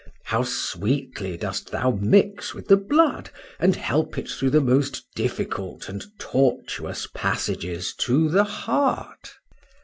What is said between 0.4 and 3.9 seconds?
sweetly dost thou mix with the blood, and